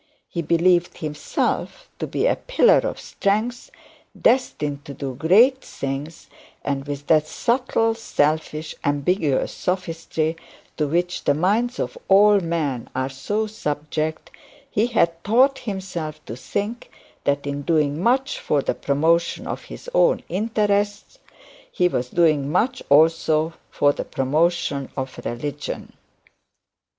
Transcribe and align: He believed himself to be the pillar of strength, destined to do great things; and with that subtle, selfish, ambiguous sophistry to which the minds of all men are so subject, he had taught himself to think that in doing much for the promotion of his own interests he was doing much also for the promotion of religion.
He 0.27 0.41
believed 0.41 0.97
himself 0.97 1.87
to 1.99 2.07
be 2.07 2.23
the 2.27 2.35
pillar 2.35 2.79
of 2.79 2.99
strength, 2.99 3.69
destined 4.19 4.83
to 4.85 4.95
do 4.95 5.13
great 5.13 5.59
things; 5.61 6.27
and 6.63 6.87
with 6.87 7.05
that 7.05 7.27
subtle, 7.27 7.93
selfish, 7.93 8.73
ambiguous 8.83 9.51
sophistry 9.53 10.37
to 10.77 10.87
which 10.87 11.25
the 11.25 11.35
minds 11.35 11.77
of 11.77 11.99
all 12.07 12.39
men 12.39 12.89
are 12.95 13.09
so 13.09 13.45
subject, 13.45 14.31
he 14.71 14.87
had 14.87 15.23
taught 15.23 15.59
himself 15.59 16.19
to 16.25 16.35
think 16.35 16.89
that 17.25 17.45
in 17.45 17.61
doing 17.61 18.01
much 18.01 18.39
for 18.39 18.63
the 18.63 18.73
promotion 18.73 19.45
of 19.45 19.65
his 19.65 19.87
own 19.93 20.23
interests 20.29 21.19
he 21.71 21.87
was 21.87 22.09
doing 22.09 22.51
much 22.51 22.81
also 22.89 23.53
for 23.69 23.93
the 23.93 24.03
promotion 24.05 24.89
of 24.97 25.19
religion. 25.25 25.93